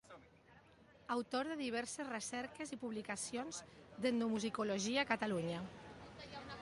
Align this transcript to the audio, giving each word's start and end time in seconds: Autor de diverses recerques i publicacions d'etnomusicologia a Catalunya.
Autor 1.15 1.45
de 1.49 1.57
diverses 1.59 2.07
recerques 2.15 2.73
i 2.77 2.81
publicacions 2.85 3.61
d'etnomusicologia 4.07 5.05
a 5.05 5.09
Catalunya. 5.13 5.61